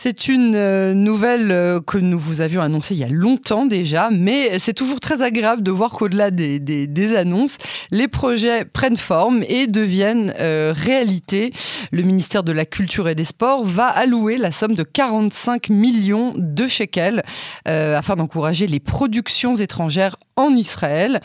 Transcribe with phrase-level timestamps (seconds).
[0.00, 4.10] C'est une euh, nouvelle euh, que nous vous avions annoncée il y a longtemps déjà,
[4.12, 7.58] mais c'est toujours très agréable de voir qu'au-delà des, des, annonces,
[7.90, 11.52] les projets prennent forme et deviennent euh, réalité.
[11.90, 16.32] Le ministère de la Culture et des Sports va allouer la somme de 45 millions
[16.36, 17.24] de shekels
[17.64, 21.20] afin d'encourager les productions étrangères en Israël.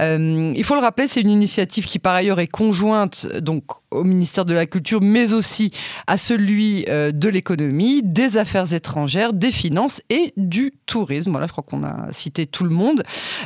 [0.00, 4.44] il faut le rappeler, c'est une initiative qui par ailleurs est conjointe donc au ministère
[4.44, 5.72] de la Culture, mais aussi
[6.06, 11.30] à celui de l'économie des affaires étrangères, des finances et du tourisme.
[11.30, 13.02] Voilà, je crois qu'on a cité tout le monde.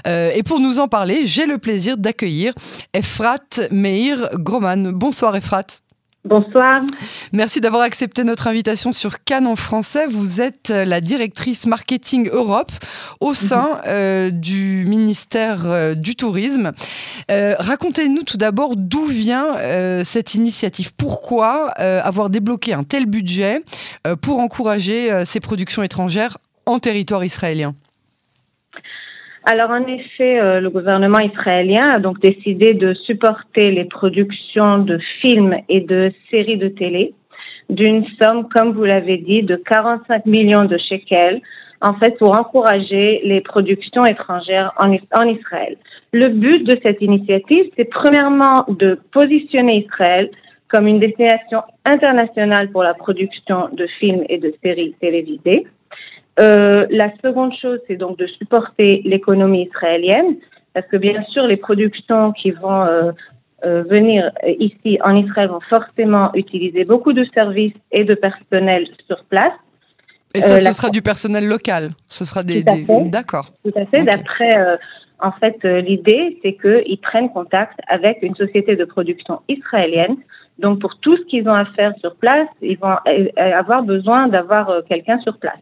[0.06, 2.52] Euh, et pour nous en parler, j'ai le plaisir d'accueillir
[2.92, 3.38] Efrat
[3.70, 4.92] Meir Groman.
[4.92, 5.66] Bonsoir Efrat.
[6.24, 6.82] Bonsoir.
[7.32, 10.06] Merci d'avoir accepté notre invitation sur Cannes en français.
[10.06, 12.70] Vous êtes euh, la directrice marketing Europe
[13.20, 13.80] au sein mhm.
[13.88, 16.70] euh, du ministère euh, du Tourisme.
[17.28, 19.56] Racontez-nous tout d'abord d'où vient
[20.04, 20.92] cette initiative.
[20.94, 23.62] Pourquoi avoir débloqué un tel budget
[24.20, 27.74] pour encourager ces productions étrangères en territoire israélien?
[29.44, 34.98] Alors en effet, euh, le gouvernement israélien a donc décidé de supporter les productions de
[35.20, 37.14] films et de séries de télé
[37.68, 41.40] d'une somme, comme vous l'avez dit, de 45 millions de shekels,
[41.80, 45.76] en fait, pour encourager les productions étrangères en, en Israël.
[46.12, 50.30] Le but de cette initiative, c'est premièrement de positionner Israël
[50.68, 55.66] comme une destination internationale pour la production de films et de séries télévisées.
[56.40, 60.36] Euh, la seconde chose, c'est donc de supporter l'économie israélienne,
[60.72, 63.12] parce que bien sûr, les productions qui vont euh,
[63.64, 69.22] euh, venir ici en Israël vont forcément utiliser beaucoup de services et de personnel sur
[69.24, 69.52] place.
[70.34, 71.90] Et ça, ce sera du personnel local.
[72.06, 72.64] Ce sera des.
[73.06, 73.50] D'accord.
[73.62, 74.02] Tout à fait.
[74.02, 74.78] D'après,
[75.20, 80.16] en fait, l'idée, c'est qu'ils prennent contact avec une société de production israélienne.
[80.58, 82.96] Donc, pour tout ce qu'ils ont à faire sur place, ils vont
[83.36, 85.60] avoir besoin d'avoir quelqu'un sur place.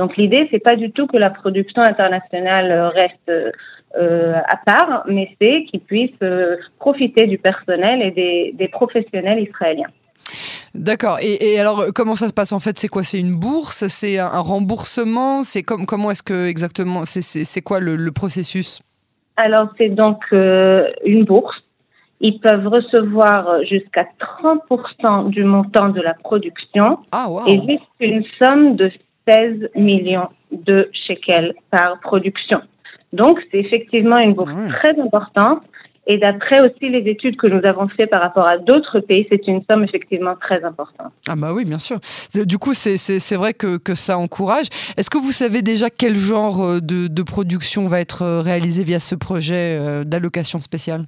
[0.00, 5.04] Donc l'idée, c'est pas du tout que la production internationale euh, reste euh, à part,
[5.06, 9.90] mais c'est qu'ils puissent euh, profiter du personnel et des, professionnels israéliens.
[10.74, 11.18] D'accord.
[11.20, 12.78] Et, alors, comment ça se passe en fait?
[12.78, 13.02] C'est quoi?
[13.02, 13.88] C'est une bourse?
[13.88, 15.42] C'est un, remboursement?
[15.42, 18.80] C'est comme comment est-ce que exactement C'est quoi le, processus?
[19.36, 21.58] Alors, c'est donc une bourse.
[22.22, 24.06] Ils peuvent recevoir jusqu'à
[24.42, 28.90] 30% du montant de la production ah, et juste une somme de
[29.30, 32.60] 16 millions de shekels par production.
[33.12, 35.62] Donc, c'est effectivement une bourse très importante.
[36.06, 39.46] Et d'après aussi les études que nous avons faites par rapport à d'autres pays, c'est
[39.46, 41.12] une somme effectivement très importante.
[41.28, 42.00] Ah bah oui, bien sûr.
[42.34, 44.66] Du coup, c'est vrai que, que, ça encourage.
[44.96, 48.82] Est-ce que vous savez déjà quel genre euh, de, de production va être euh, réalisé
[48.82, 51.04] via ce projet euh, d'allocation spéciale?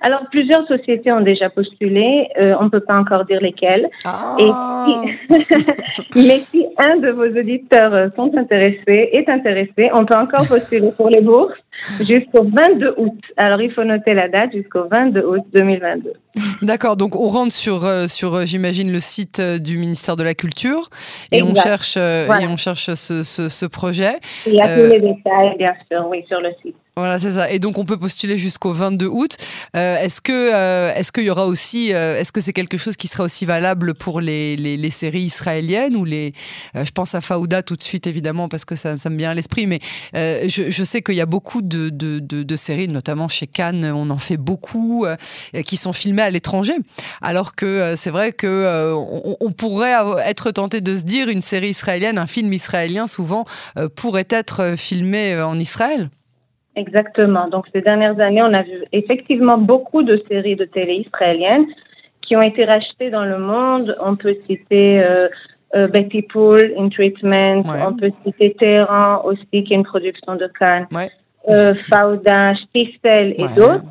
[0.00, 2.28] Alors, plusieurs sociétés ont déjà postulé.
[2.38, 3.88] Euh, on ne peut pas encore dire lesquelles.
[4.04, 4.36] Ah.
[6.14, 11.08] Mais si un de vos auditeurs sont intéressés, est intéressé, on peut encore postuler pour
[11.08, 11.58] les bourses
[12.00, 13.18] jusqu'au 22 août.
[13.36, 16.12] Alors, il faut noter la date jusqu'au 22 août 2022.
[16.62, 16.96] D'accord.
[16.96, 20.88] Donc, on rentre sur, euh, sur euh, j'imagine, le site du ministère de la Culture
[21.32, 24.18] et on cherche, et on cherche ce, ce, ce projet.
[24.46, 26.76] Il y a tous les détails, bien sûr, oui, sur le site.
[26.98, 27.48] Voilà, c'est ça.
[27.52, 29.36] Et donc, on peut postuler jusqu'au 22 août.
[29.76, 32.96] Euh, est-ce que, euh, est-ce qu'il y aura aussi, euh, est-ce que c'est quelque chose
[32.96, 36.32] qui sera aussi valable pour les, les, séries israéliennes ou les,
[36.74, 39.34] je pense à Faouda tout de suite évidemment parce que ça, ça me vient à
[39.34, 39.78] l'esprit, mais
[40.14, 44.10] je, je, sais qu'il y a beaucoup de, de, de, séries, notamment chez Cannes, on
[44.10, 45.06] en fait beaucoup,
[45.64, 46.74] qui sont filmées à l'étranger.
[47.22, 49.94] Alors que c'est vrai que on, on, pourrait
[50.26, 53.44] être tenté de se dire une série israélienne, un film israélien souvent
[53.96, 56.08] pourrait être filmé en Israël.
[56.78, 57.48] Exactement.
[57.48, 61.66] Donc, ces dernières années, on a vu effectivement beaucoup de séries de télé israéliennes
[62.22, 63.96] qui ont été rachetées dans le monde.
[64.00, 65.28] On peut citer euh,
[65.74, 67.62] euh, Betty Pool, In Treatment.
[67.84, 70.86] On peut citer Téhéran aussi, qui est une production de Cannes.
[71.48, 73.84] Euh, Fauda, et d'autres.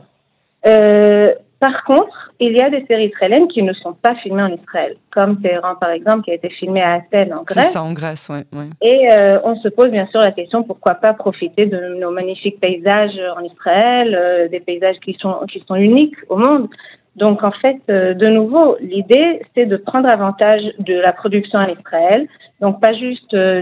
[0.65, 4.53] Euh, par contre, il y a des séries israéliennes qui ne sont pas filmées en
[4.53, 7.65] Israël, comme Téhéran par exemple, qui a été filmé à Athènes en Grèce.
[7.65, 8.39] C'est ça, en Grèce, oui.
[8.53, 8.67] Ouais.
[8.81, 12.59] Et euh, on se pose bien sûr la question pourquoi pas profiter de nos magnifiques
[12.59, 16.67] paysages en Israël, euh, des paysages qui sont qui sont uniques au monde.
[17.15, 21.67] Donc en fait, euh, de nouveau, l'idée c'est de prendre avantage de la production en
[21.67, 22.27] Israël,
[22.59, 23.61] donc pas juste euh,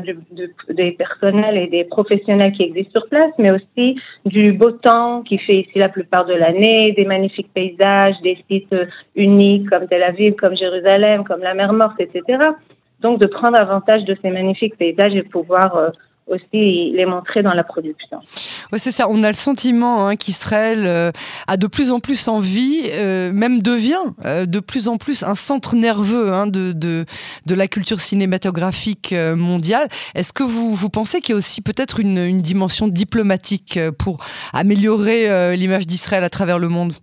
[0.69, 5.37] des personnels et des professionnels qui existent sur place, mais aussi du beau temps qui
[5.37, 10.03] fait ici la plupart de l'année, des magnifiques paysages, des sites euh, uniques comme Tel
[10.03, 12.39] Aviv, comme Jérusalem, comme la mer Morte, etc.
[13.01, 15.91] Donc de prendre avantage de ces magnifiques paysages et pouvoir
[16.27, 18.19] aussi les montrer dans la production.
[18.71, 19.07] Oui, c'est ça.
[19.09, 21.11] On a le sentiment hein, qu'Israël euh,
[21.47, 23.95] a de plus en plus envie, euh, même devient
[24.25, 27.05] euh, de plus en plus un centre nerveux hein, de, de,
[27.45, 29.87] de, la culture cinématographique mondiale.
[30.15, 34.17] Est-ce que vous, vous pensez qu'il y a aussi peut-être une, une, dimension diplomatique pour
[34.53, 36.93] améliorer l'image d'Israël à travers le monde?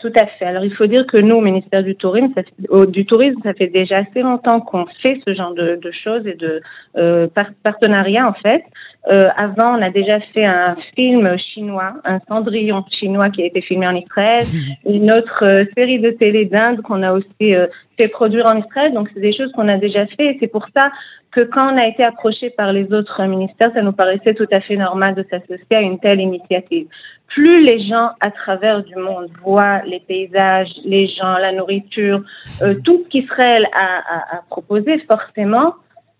[0.00, 0.46] Tout à fait.
[0.46, 3.54] Alors, il faut dire que nous, au ministère du Tourisme, ça fait, du Tourisme, ça
[3.54, 6.60] fait déjà assez longtemps qu'on fait ce genre de, de choses et de
[6.96, 7.28] euh,
[7.62, 8.64] partenariats, en fait.
[9.08, 13.62] Euh, avant, on a déjà fait un film chinois, un Cendrillon chinois qui a été
[13.62, 14.44] filmé en Israël,
[14.86, 17.66] une autre euh, série de télé d'Inde qu'on a aussi euh,
[17.96, 18.92] fait produire en Israël.
[18.92, 20.90] Donc, c'est des choses qu'on a déjà fait et c'est pour ça
[21.30, 24.60] que quand on a été approché par les autres ministères, ça nous paraissait tout à
[24.60, 26.86] fait normal de s'associer à une telle initiative.
[27.28, 32.22] Plus les gens à travers du monde voient les paysages, les gens, la nourriture,
[32.62, 35.74] euh, tout ce qu'Israël a, a, a, proposé, forcément,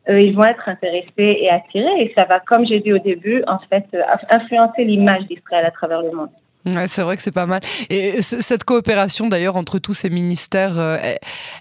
[0.09, 2.03] euh, ils vont être intéressés et attirés.
[2.03, 5.71] Et ça va, comme j'ai dit au début, en fait, euh, influencer l'image d'Israël à
[5.71, 6.31] travers le monde.
[6.67, 7.61] Ouais, c'est vrai que c'est pas mal.
[7.89, 10.99] Et cette coopération d'ailleurs entre tous ces ministères, euh,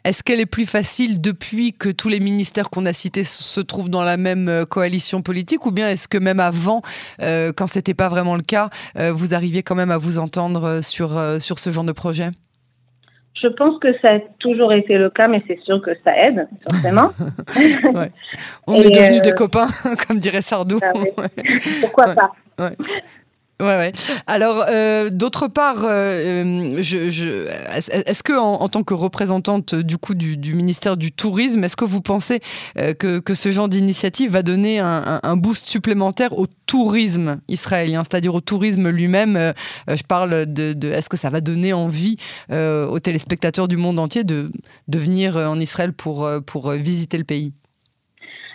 [0.03, 3.89] est-ce qu'elle est plus facile depuis que tous les ministères qu'on a cités se trouvent
[3.89, 5.65] dans la même euh, coalition politique?
[5.65, 6.81] Ou bien est-ce que même avant,
[7.19, 11.59] quand c'était pas vraiment le cas, vous arriviez quand même à vous entendre sur, sur
[11.59, 12.29] ce genre de projet?
[13.41, 16.47] Je pense que ça a toujours été le cas, mais c'est sûr que ça aide,
[16.69, 17.09] forcément.
[17.93, 18.11] ouais.
[18.67, 19.67] On est devenus des copains,
[20.07, 20.79] comme dirait Sardou.
[20.81, 20.91] Ah
[21.81, 22.31] Pourquoi pas?
[23.61, 23.91] Ouais, ouais.
[24.25, 27.49] Alors, euh, d'autre part, euh, je,
[28.07, 31.99] est-ce que en, tant que représentante du coup du, ministère du Tourisme, est-ce que vous
[31.99, 32.39] pensez
[32.77, 38.41] euh, que, ce genre d'initiative va donner un, boost supplémentaire au tourisme israélien, c'est-à-dire au
[38.41, 39.51] tourisme lui-même euh,
[39.87, 42.15] Je parle de, est-ce que ça va donner envie
[42.51, 44.49] euh, aux téléspectateurs du monde entier de,
[44.87, 47.51] venir en Israël pour visiter le pays?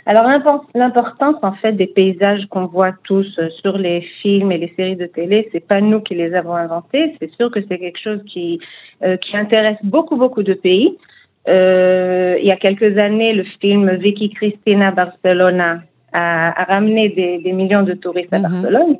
[0.06, 0.26] Alors
[0.74, 4.96] l'importance en fait des paysages qu'on voit tous euh, sur les films et les séries
[4.96, 7.14] de télé, c'est pas nous qui les avons inventés.
[7.18, 8.60] C'est sûr que c'est quelque chose qui
[9.02, 10.98] euh, qui intéresse beaucoup beaucoup de pays.
[11.48, 15.80] Euh, il y a quelques années, le film Vicky Cristina Barcelona
[16.12, 18.42] a, a ramené des, des, millions de touristes à mhm.
[18.42, 18.96] Barcelone.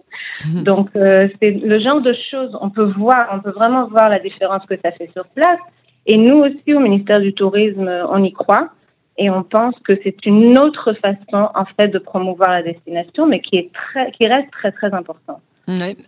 [0.46, 0.62] Mhm.
[0.64, 4.20] Donc euh, c'est le genre de choses on peut voir, on peut vraiment voir la
[4.20, 5.60] différence que ça fait sur place.
[6.06, 8.68] Et nous aussi au ministère du Tourisme, on y croit
[9.16, 13.40] et on pense que c'est une autre façon en fait de promouvoir la destination, mais
[13.40, 15.40] qui est très, qui reste très très important.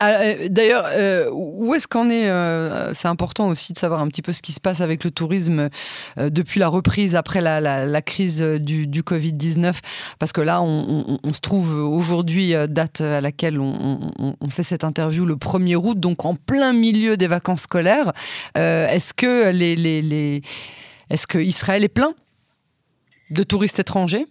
[0.01, 4.09] Ah, euh, d'ailleurs, euh, où est-ce qu'on est, euh, C'est important aussi de savoir un
[4.09, 5.69] petit peu ce qui se passe avec le tourisme
[6.19, 9.75] depuis la reprise après la, crise du, du Covid-19,
[10.19, 13.99] parce que là, on, se trouve aujourd'hui, date à laquelle on,
[14.51, 18.13] fait cette interview, le 1er août, donc en plein milieu des vacances scolaires.
[18.55, 19.47] Est-ce que
[21.09, 22.13] est-ce que Israël est plein?
[23.31, 24.27] De touristes étrangers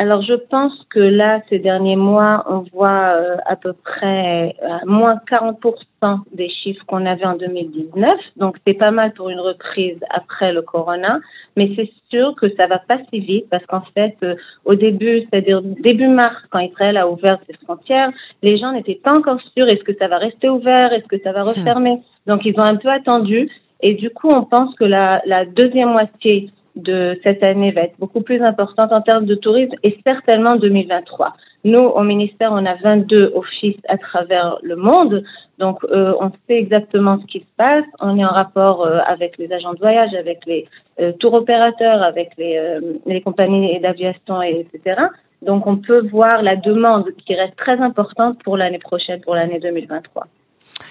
[0.00, 4.68] alors je pense que là, ces derniers mois, on voit euh, à peu près euh,
[4.86, 8.08] moins 40% des chiffres qu'on avait en 2019.
[8.36, 11.18] Donc c'est pas mal pour une reprise après le corona.
[11.56, 15.22] Mais c'est sûr que ça va pas si vite parce qu'en fait, euh, au début,
[15.22, 18.12] c'est-à-dire début mars, quand Israël a ouvert ses frontières,
[18.44, 21.32] les gens n'étaient pas encore sûrs est-ce que ça va rester ouvert, est-ce que ça
[21.32, 22.00] va refermer.
[22.28, 23.50] Donc ils ont un peu attendu.
[23.80, 27.98] Et du coup, on pense que la, la deuxième moitié de cette année va être
[27.98, 31.34] beaucoup plus importante en termes de tourisme et certainement 2023.
[31.64, 35.24] Nous, au ministère, on a 22 offices à travers le monde,
[35.58, 37.84] donc euh, on sait exactement ce qui se passe.
[38.00, 40.68] On est en rapport euh, avec les agents de voyage, avec les
[41.00, 45.00] euh, tours opérateurs, avec les, euh, les compagnies d'aviation, etc.
[45.42, 49.58] Donc on peut voir la demande qui reste très importante pour l'année prochaine, pour l'année
[49.58, 50.26] 2023.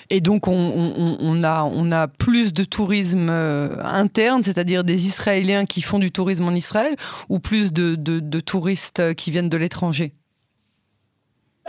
[0.09, 5.05] Et donc, on, on, on, a, on a plus de tourisme euh, interne, c'est-à-dire des
[5.07, 6.95] Israéliens qui font du tourisme en Israël,
[7.29, 10.13] ou plus de, de, de touristes qui viennent de l'étranger?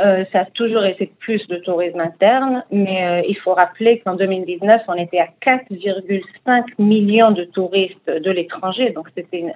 [0.01, 4.15] Euh, ça a toujours été plus de tourisme interne, mais euh, il faut rappeler qu'en
[4.15, 8.91] 2019, on était à 4,5 millions de touristes de l'étranger.
[8.91, 9.47] Donc, c'était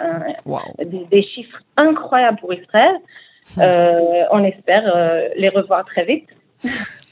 [0.45, 0.59] wow.
[0.79, 2.97] des, des, chiffres incroyables pour Israël.
[3.57, 3.61] Hmm.
[3.61, 4.83] Euh, on espère
[5.37, 6.29] les revoir très vite.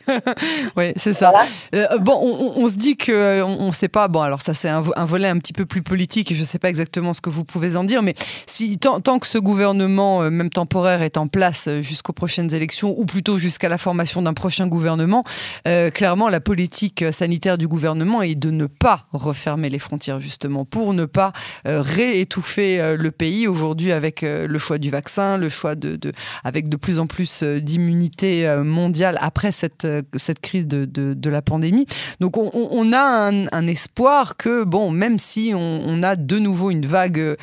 [0.76, 1.30] oui, c'est ça.
[1.30, 1.48] Voilà.
[1.94, 4.08] Euh, bon, on, on, se dit que euh, on ne sait pas.
[4.08, 6.46] Bon, alors ça c'est un, un, volet un petit peu plus politique et je ne
[6.46, 8.14] sais pas exactement ce que vous pouvez en dire, mais
[8.46, 12.94] si tant, tant que ce gouvernement, euh, même temporaire, est en place jusqu'aux prochaines élections
[12.98, 15.24] ou plutôt jusqu'à la formation d'un prochain gouvernement,
[15.68, 20.64] euh, clairement la politique sanitaire du gouvernement est de ne pas refermer les frontières justement
[20.64, 21.32] pour ne pas
[21.64, 26.12] réétouffer le pays aujourd'hui avec le choix du vaccin, le choix de, de
[26.44, 29.86] avec de plus en plus d'immunité mondiale après cette
[30.16, 31.86] cette crise de, la pandémie.
[32.20, 37.36] Donc on, a un, espoir que, bon, même si on, a de nouveau une vague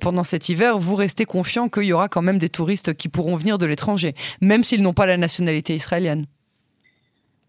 [0.00, 3.36] pendant cet hiver, vous restez confiant qu'il y aura quand même des touristes qui pourront
[3.36, 6.26] venir de l'étranger, même s'ils n'ont pas la nationalité israélienne.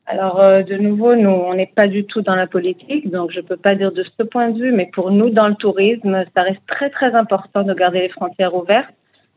[0.10, 3.42] Alors, euh, de nouveau, nous, on n'est pas du tout dans la politique, donc je
[3.42, 6.26] ne peux pas dire de ce point de vue, mais pour nous, dans le tourisme,
[6.36, 8.92] ça reste très, très important de garder les frontières ouvertes.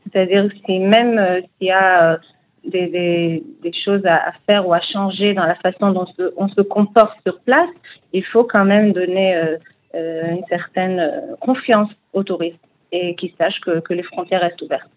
[0.04, 2.16] C'est-à-dire si même euh, s'il y a euh,
[2.64, 3.42] des,
[3.84, 7.70] choses à, faire ou à changer dans la façon dont on se comporte sur place,
[8.12, 9.56] il faut quand même donner
[9.94, 12.58] une certaine confiance aux touristes
[12.92, 14.88] et qu'ils sachent que les frontières restent ouvertes.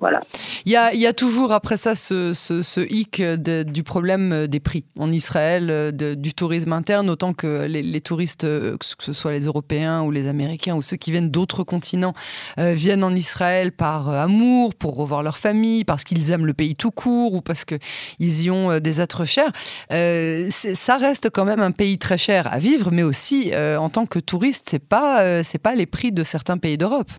[0.00, 0.20] Voilà.
[0.64, 4.46] Il y, a, il y a, toujours après ça ce, ce, ce hic du problème
[4.46, 9.44] des prix en Israël, du tourisme interne, autant que les, touristes, que ce soit les
[9.44, 12.14] Européens ou les Américains ou ceux qui viennent d'autres continents,
[12.58, 16.54] euh, viennent en Israël par euh, amour, pour revoir leur famille, parce qu'ils aiment le
[16.54, 19.52] pays tout court ou parce qu'ils y ont euh, des êtres chers.
[19.90, 24.18] ça reste quand même un pays très cher à vivre, mais aussi en tant que
[24.18, 27.10] touriste, c'est pas c'est pas les prix de certains pays d'Europe.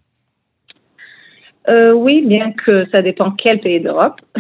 [1.70, 4.22] Euh, oui, bien que ça dépend quel pays d'Europe.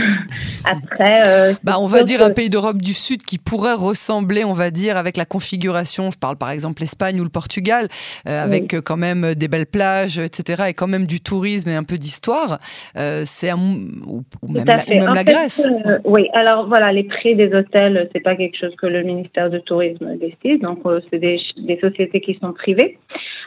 [0.66, 4.54] Après, euh, bah, on va dire un pays d'Europe du Sud qui pourrait ressembler, on
[4.54, 6.10] va dire, avec la configuration.
[6.10, 7.88] Je parle par exemple l'Espagne ou le Portugal,
[8.30, 11.84] euh, avec quand même des belles plages, etc., et quand même du tourisme et un
[11.84, 12.60] peu d'histoire.
[12.96, 15.70] c'est ou, même, la, Grèce.
[16.06, 16.28] oui.
[16.34, 20.18] Alors voilà, les prix des hôtels, c'est pas quelque chose que le ministère du Tourisme
[20.18, 20.62] décide.
[20.62, 20.80] Donc
[21.10, 22.98] c'est des, des, sociétés qui sont privées.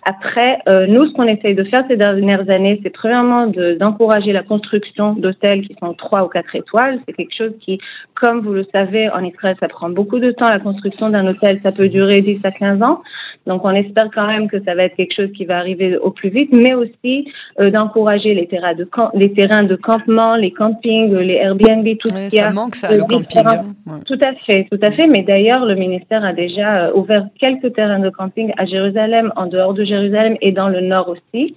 [0.08, 0.58] Après,
[0.88, 5.12] nous, ce qu'on essaye de faire ces dernières années, c'est premièrement de d'encourager la construction
[5.14, 7.00] d'hôtels qui sont trois ou quatre étoiles.
[7.06, 7.78] C'est quelque chose qui,
[8.14, 10.48] comme vous le savez, en Israël, ça prend beaucoup de temps.
[10.48, 13.02] La construction d'un hôtel, ça peut durer 10 à 15 ans.
[13.46, 16.10] Donc, on espère quand même que ça va être quelque chose qui va arriver au
[16.10, 17.26] plus vite, mais aussi
[17.58, 22.28] euh, d'encourager les terrains de les terrains de campement, les campings, les Airbnb, tout ce
[22.28, 23.42] qui ça manque ça, le camping.
[23.46, 24.00] Hein.
[24.06, 25.06] Tout à fait, tout à fait.
[25.06, 29.46] Mais d'ailleurs, le ministère a déjà euh, ouvert quelques terrains de camping à Jérusalem, en
[29.46, 31.54] dehors de Jérusalem et dans le nord aussi.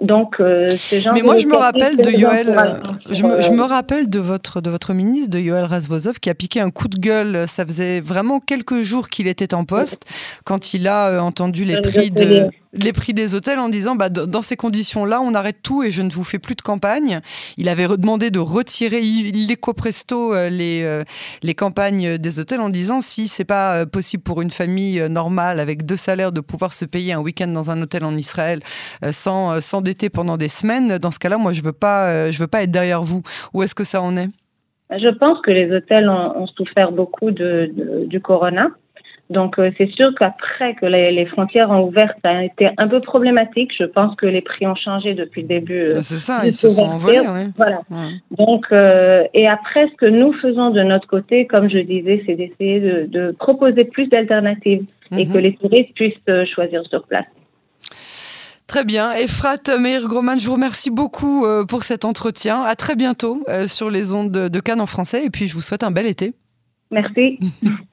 [0.00, 2.56] Donc, euh, genre Mais moi, je me rappelle de Yoel.
[3.10, 6.34] Je me, je me, rappelle de votre de votre ministre, de Yoel Razvozov, qui a
[6.34, 7.48] piqué un coup de gueule.
[7.48, 10.04] Ça faisait vraiment quelques jours qu'il était en poste
[10.44, 14.08] quand il a euh, entendu les prix de les prix des hôtels en disant bah,
[14.08, 17.20] dans ces conditions-là, on arrête tout et je ne vous fais plus de campagne.
[17.56, 21.04] Il avait demandé de retirer illico presto euh, les, euh,
[21.42, 25.60] les campagnes des hôtels en disant si c'est pas euh, possible pour une famille normale
[25.60, 28.60] avec deux salaires de pouvoir se payer un week-end dans un hôtel en Israël
[29.10, 33.02] sans s'endetter pendant des semaines, dans ce cas-là, moi je veux veux pas être derrière
[33.02, 33.22] vous.
[33.52, 34.28] Où est-ce que ça en est?
[34.90, 37.70] Je pense que les hôtels ont, souffert beaucoup de,
[38.06, 38.70] du corona.
[39.30, 43.00] Donc euh, c'est sûr qu'après que les, frontières ont ouvert, ça a été un peu
[43.00, 43.70] problématique.
[43.78, 45.80] Je pense que les prix ont changé depuis le début.
[45.80, 47.20] Euh, c'est ça, ils se sont envolés.
[47.56, 47.82] Voilà.
[48.30, 52.36] Donc euh, et après, ce que nous faisons de notre côté, comme je disais, c'est
[52.36, 55.32] d'essayer de, de, proposer plus d'alternatives et mhm.
[55.32, 57.26] que les touristes puissent choisir sur place.
[58.66, 59.12] Très bien.
[59.12, 62.62] Efrat Meir Groman, je vous remercie beaucoup pour cet entretien.
[62.62, 65.82] À très bientôt sur les ondes de Cannes en français et puis je vous souhaite
[65.82, 66.34] un bel été.
[66.90, 67.38] Merci.